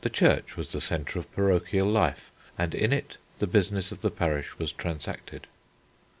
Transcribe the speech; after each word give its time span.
The 0.03 0.09
church 0.09 0.57
was 0.57 0.71
the 0.71 0.81
centre 0.81 1.19
of 1.19 1.31
parochial 1.31 1.87
life 1.87 2.31
and 2.57 2.73
in 2.73 2.91
it 2.91 3.17
the 3.37 3.45
business 3.45 3.91
of 3.91 4.01
the 4.01 4.09
parish 4.09 4.57
was 4.57 4.71
transacted. 4.73 5.45